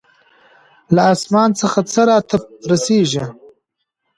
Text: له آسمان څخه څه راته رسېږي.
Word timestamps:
له 0.93 1.01
آسمان 1.13 1.49
څخه 1.59 1.79
څه 1.91 2.01
راته 2.09 2.37
رسېږي. 2.71 3.23